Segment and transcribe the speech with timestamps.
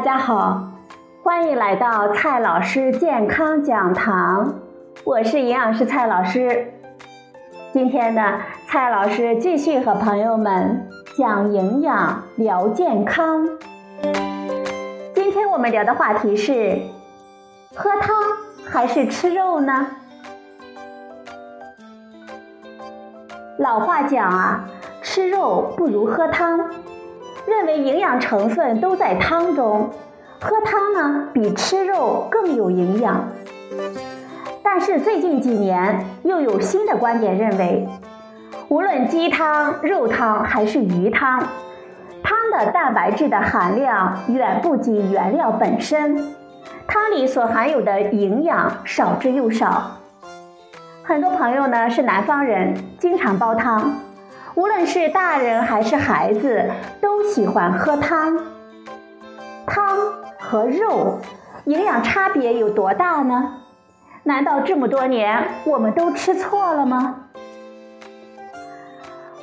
[0.00, 0.62] 大家好，
[1.22, 4.54] 欢迎来到蔡老师健康讲堂，
[5.04, 6.72] 我是营养师蔡老师。
[7.74, 13.46] 今天呢，蔡老师继续和朋友们讲营养、聊健康。
[15.14, 16.78] 今天我们聊的话题是：
[17.76, 18.16] 喝汤
[18.64, 19.86] 还是吃肉呢？
[23.58, 24.64] 老话讲啊，
[25.02, 26.58] 吃肉不如喝汤。
[27.50, 29.90] 认为营养成分都在汤中，
[30.40, 33.28] 喝汤呢比吃肉更有营养。
[34.62, 37.88] 但是最近几年又有新的观点认为，
[38.68, 41.40] 无论鸡汤、肉汤还是鱼汤，
[42.22, 46.32] 汤的蛋白质的含量远不及原料本身，
[46.86, 49.96] 汤里所含有的营养少之又少。
[51.02, 53.92] 很多朋友呢是南方人，经常煲汤。
[54.54, 56.70] 无论是大人还是孩子，
[57.00, 58.36] 都喜欢喝汤。
[59.66, 59.96] 汤
[60.38, 61.18] 和肉
[61.64, 63.54] 营养差别有多大呢？
[64.24, 67.26] 难道这么多年我们都吃错了吗？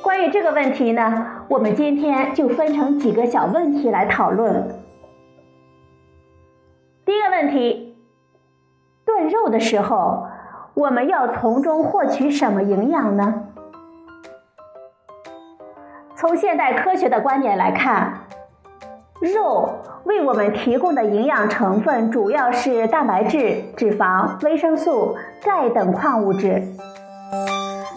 [0.02, 4.68] 关于这个问题呢，我们今天就分成几个小问题来讨论。
[7.04, 7.96] 第一个问题：
[9.04, 10.28] 炖肉的时候，
[10.74, 13.47] 我们要从中获取什么营养呢？
[16.20, 18.12] 从现代科学的观点来看，
[19.20, 26.60] 肉为我们提供的营养成分主要是蛋白质、脂肪、维生素、钙等矿物质。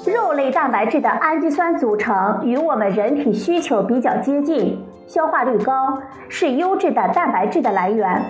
[0.05, 5.97] 肉类蛋白质的氨基酸组成与我们人体需求比较接近，消化率高，
[6.29, 8.23] 是优质的蛋白质的来源。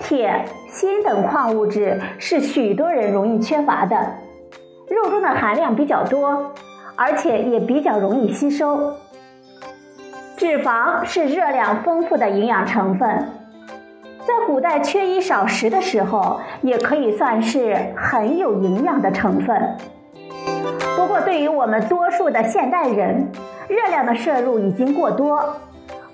[0.00, 3.96] 铁、锌等矿物质是许多人容易缺乏的，
[4.90, 6.52] 肉中的含量比较多。
[7.00, 8.92] 而且也比较容易吸收。
[10.36, 13.08] 脂肪是热量丰富的营养成分，
[14.26, 19.76] 在古代缺衣少食的时候，也可以算是很有营养的成分。
[20.94, 23.26] 不过，对于我们多数的现代人，
[23.66, 25.56] 热量的摄入已经过多，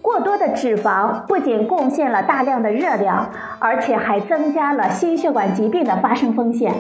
[0.01, 6.73] 过多的脂肪不仅贡献了大量的热量，而且还增加了心血管疾病的发生风险。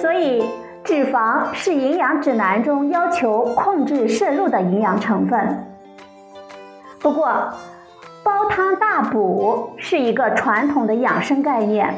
[0.00, 0.44] 所以。
[0.86, 5.66] 脂肪是营养指南中要求控制摄入的营养成分。
[7.00, 7.26] 不过，
[8.22, 11.92] 煲汤大补是一个传统的养生概念。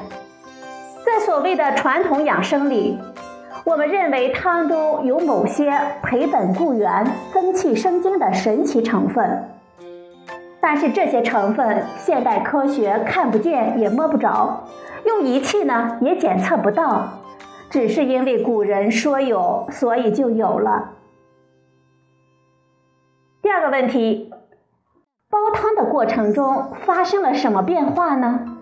[1.04, 2.98] 在所谓的传统养生里，
[3.62, 5.71] 我们认为汤中有某些
[6.03, 9.44] 培本固元、增气生精的神奇成分。
[10.60, 14.65] 但是这些成分现代科学看不见也摸不着，
[15.04, 17.06] 用仪器呢也检测不到。
[17.71, 20.95] 只是因为古人说有，所以就有了。
[23.43, 24.33] 第二个问题，
[25.29, 28.57] 煲汤的过程中发生了什么变化呢？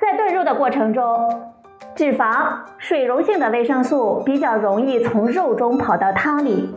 [0.00, 1.52] 在炖肉的过程中，
[1.94, 6.74] 脂肪、水溶性的维生素比较容易从肉中跑到汤里，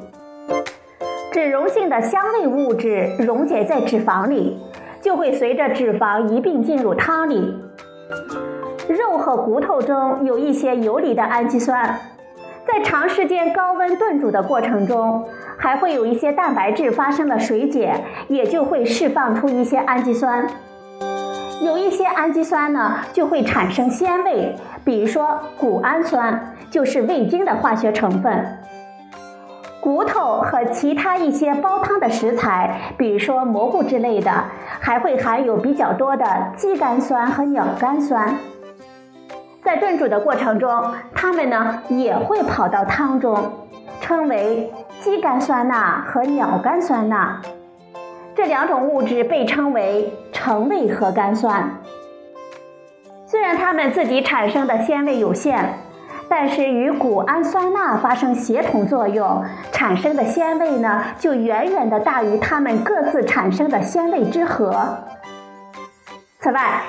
[1.31, 4.57] 脂溶性的香味物质溶解在脂肪里，
[5.01, 7.66] 就会随着脂肪一并进入汤里。
[8.87, 11.99] 肉和骨头中有一些游离的氨基酸，
[12.65, 15.25] 在长时间高温炖煮的过程中，
[15.57, 20.47] 还会有一些蛋白质发生了水解，也就会释放出一些氨基酸。
[21.61, 24.55] 有一些氨基酸呢，就会产生鲜味，
[24.85, 28.57] 比如说谷氨酸，就是味精的化学成分。
[29.81, 34.31] 骨头和其他一些煲汤的食材，比如说蘑菇之类的，
[34.79, 38.35] 还会含有比较多的肌苷酸和鸟苷酸。
[39.67, 43.51] 在炖煮的过程中，它们呢也会跑到汤中，
[43.99, 47.41] 称为肌酐酸钠和鸟苷酸钠。
[48.33, 51.69] 这两种物质被称为成味核苷酸。
[53.25, 55.73] 虽然它们自己产生的鲜味有限，
[56.29, 59.43] 但是与谷氨酸钠发生协同作用，
[59.73, 64.99] 产生的鲜味呢就远远的大于它们各自产生的鲜味之和。
[66.39, 66.83] 此外，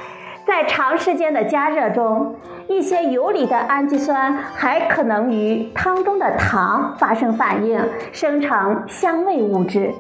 [0.49, 2.35] 在长时间的加热中，
[2.69, 7.79] 一些游离的氨基酸还可能与汤中的糖发生反应，
[8.13, 9.93] 生成香味物质。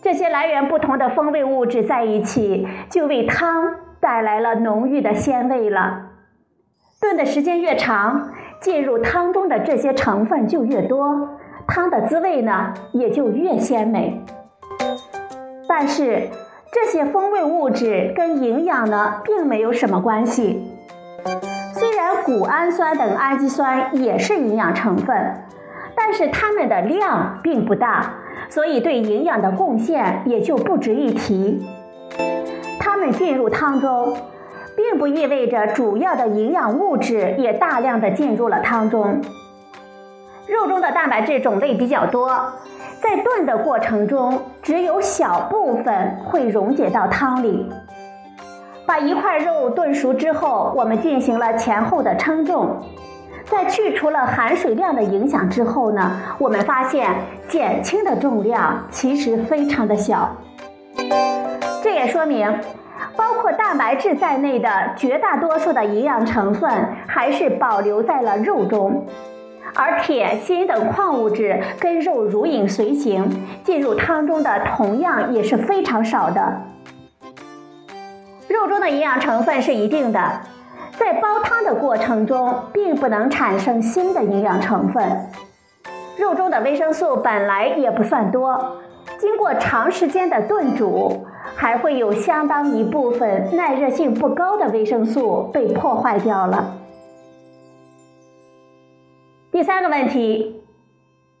[0.00, 6.10] 这些来源不同的风味物质在一起，就为汤带来了浓郁的鲜味了。
[7.00, 8.30] 炖的时间越长，
[8.60, 11.30] 进入汤中的这些成分就越多，
[11.66, 14.22] 汤的滋味呢也就越鲜美。
[15.68, 16.28] 但是，
[16.74, 20.72] 这些风味物质跟营养呢并没有什么关系。
[21.74, 25.44] 虽然谷氨酸等氨基酸也是营养成分，
[25.94, 28.14] 但是它们的量并不大，
[28.48, 31.62] 所以对营养的贡献也就不值一提。
[32.80, 34.16] 它们进入汤中，
[34.74, 39.20] 并不意味着主要的营养物质也大量的进入了汤中。
[40.46, 42.28] 肉中的蛋白质种类比较多，
[43.00, 47.70] 在炖的过程中，只有小部分会溶解到汤里。
[48.84, 52.76] 把一块肉炖熟之后，我们进行了前后的称重，
[53.44, 57.08] 在去除了含水量的影响之后呢，我们发现
[57.48, 60.36] 减轻的重量其实非常的小。
[61.82, 62.52] 这也说明，
[63.16, 66.68] 包括蛋白质在内的绝大多数的营养成分
[67.06, 69.06] 还是保留在了肉中。
[69.74, 73.28] 而铁、锌等矿物质跟肉如影随形，
[73.64, 76.62] 进入汤中的同样也是非常少的。
[78.48, 80.20] 肉中的营养成分是一定的，
[80.98, 85.30] 在煲汤的过程中，并不能产生新的营养成分。
[86.18, 88.76] 肉中的维生素本来也不算多，
[89.18, 91.24] 经过长时间的炖煮，
[91.56, 96.76] 还会有相当一部分耐热性不高的维生素被破坏掉了。
[99.52, 100.64] 第三个问题，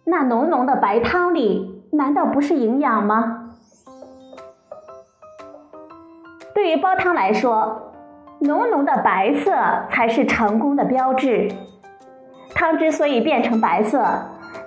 [0.04, 3.54] 那浓浓的白汤里难道不是营养吗？
[6.54, 7.94] 对于煲汤来说，
[8.40, 9.54] 浓浓的白色
[9.88, 11.50] 才是成功的标志。
[12.54, 14.04] 汤之所以变成白色，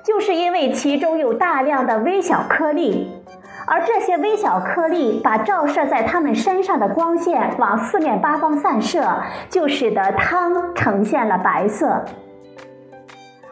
[0.03, 3.11] 就是因为其中有大量的微小颗粒，
[3.67, 9.21] 而这些微小颗粒把照射在它们身上的光线往四面八方散射，
[9.51, 12.03] 就使得汤呈现了白色。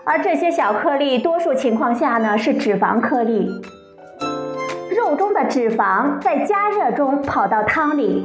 [0.06, 3.50] 而这些小颗粒，多数情况下呢是脂肪颗粒。
[4.96, 8.24] 肉中的脂肪在加热中跑到汤里，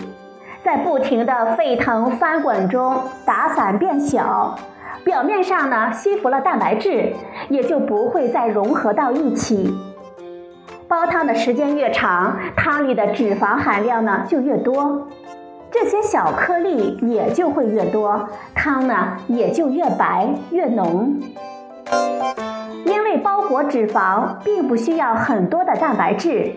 [0.65, 4.59] 在不停的沸腾翻滚中打散变小，
[5.05, 7.13] 表面上呢吸附了蛋白质，
[7.49, 9.73] 也就不会再融合到一起。
[10.89, 15.07] 煲汤的时间越长，汤里的脂肪含量呢就越多，
[15.71, 21.21] 这些小颗粒也就会越多，汤呢也就越白越浓。
[22.85, 26.53] 因为包裹脂肪并不需要很多的蛋白质，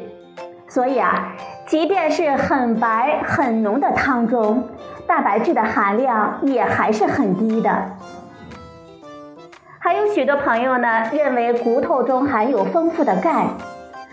[0.67, 1.33] 所以啊，
[1.65, 4.67] 即便是很白很浓的汤中，
[5.07, 7.71] 蛋白质的含量也还是很低的。
[9.79, 13.47] 还有许多朋友呢认为骨头中含有丰富的钙，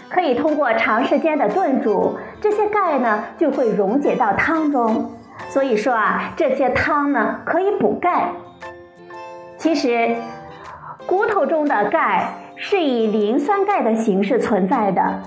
[0.09, 5.11] 可以通过长时间的炖煮，这些钙呢就会溶解到汤中，
[5.49, 8.31] 所以说啊，这些汤呢可以补钙。
[9.56, 10.17] 其实。
[11.09, 15.23] 骨头中的钙是以磷酸钙的形式存在的，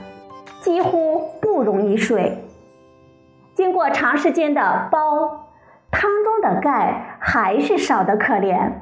[0.62, 2.38] 几乎不溶于水。
[3.56, 5.48] 经过长时间的煲，
[5.90, 8.74] 汤中的钙还是少得可怜。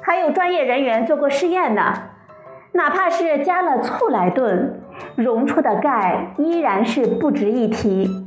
[0.00, 1.92] 还有专业人员做过试验呢，
[2.72, 4.80] 哪怕是加了醋来炖，
[5.16, 8.26] 溶出的钙依然是不值一提。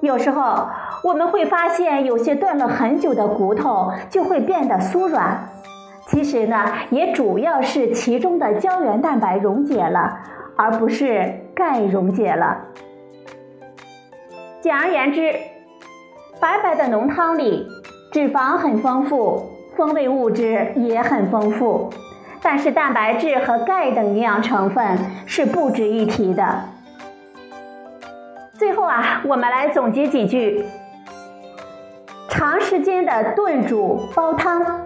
[0.00, 0.68] 有时候
[1.02, 5.50] 我们会发现，有些炖了很久的骨头就会变得酥软。
[6.16, 10.18] 其实呢，也主要是其中的胶原蛋白溶解了，
[10.56, 12.56] 而不是钙溶解了。
[14.62, 15.34] 简而言之，
[16.40, 17.66] 白白的浓汤里
[18.10, 19.42] 脂肪很丰富，
[19.76, 21.90] 风味物质也很丰富，
[22.40, 24.96] 但是蛋白质和钙等营养成分
[25.26, 26.60] 是不值一提的。
[28.54, 30.64] 最后啊，我们来总结几句：
[32.30, 34.85] 长时间的炖煮煲汤。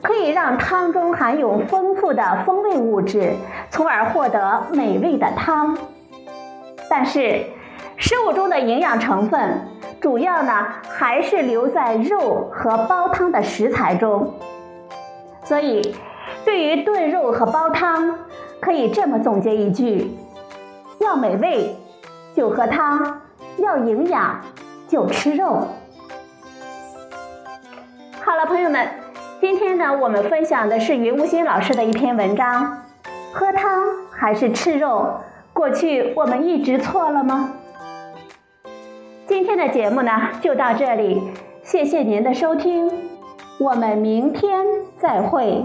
[0.00, 3.34] 可以让汤中含有丰富的风味物质，
[3.68, 5.76] 从而获得美味的汤。
[6.88, 7.44] 但是，
[7.96, 9.60] 食物中的营养成分
[10.00, 14.34] 主要呢还是留在肉和煲汤的食材中。
[15.44, 15.94] 所以，
[16.44, 18.18] 对于炖肉和煲汤，
[18.60, 20.16] 可以这么总结一句：
[21.00, 21.76] 要美味
[22.34, 23.20] 就喝汤，
[23.56, 24.40] 要营养
[24.86, 25.66] 就吃肉。
[28.24, 28.88] 好了，朋友们。
[29.40, 32.82] 今天呢，我们分享的是云无心老师的一篇文章。
[33.32, 35.14] 喝汤还是吃肉？
[35.52, 37.52] 过去我们一直错了吗？
[39.28, 41.22] 今天的节目呢，就到这里，
[41.62, 42.90] 谢谢您的收听，
[43.60, 44.66] 我们明天
[44.98, 45.64] 再会。